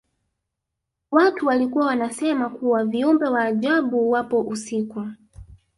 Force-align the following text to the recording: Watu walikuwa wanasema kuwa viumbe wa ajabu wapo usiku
Watu 1.11 1.47
walikuwa 1.47 1.85
wanasema 1.85 2.49
kuwa 2.49 2.85
viumbe 2.85 3.25
wa 3.27 3.41
ajabu 3.41 4.11
wapo 4.11 4.41
usiku 4.41 5.05